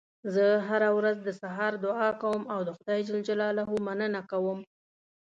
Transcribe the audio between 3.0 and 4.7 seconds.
ج مننه کوم